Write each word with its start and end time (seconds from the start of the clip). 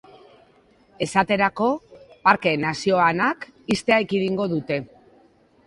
Esaterako, 1.05 1.67
parke 2.29 2.55
nazioanak 2.65 3.47
ixtea 3.77 4.03
ekidingo 4.09 4.51
dute. 4.59 4.83